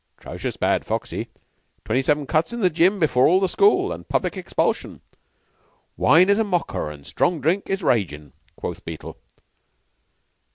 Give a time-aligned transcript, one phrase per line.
[0.19, 1.27] "'Trocious bad, Foxy.
[1.85, 5.01] Twenty seven cuts in the Gym before all the school, and public expulsion.
[5.95, 9.15] 'Wine is a mocker, strong drink is ragin','" quoth Beetle.